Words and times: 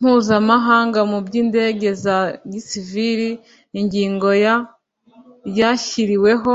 mpuzamahanga 0.00 1.00
mu 1.10 1.18
by'indege 1.26 1.88
za 2.04 2.18
gisivili 2.52 3.30
(ingingo 3.80 4.28
ya 4.44 4.54
(a)), 4.60 4.64
ryashyiriweho 5.48 6.54